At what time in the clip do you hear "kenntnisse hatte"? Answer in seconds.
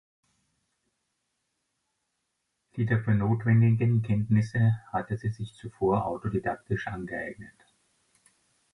4.01-5.15